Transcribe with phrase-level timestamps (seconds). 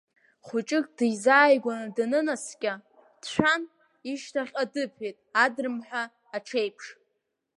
[0.45, 2.73] Хәыҷык дизааигәаны данынаскьа,
[3.21, 3.61] дшәан,
[4.11, 6.03] ишьҭахьҟа дыԥеит адрымҳәа
[6.35, 6.85] аҽеиԥш.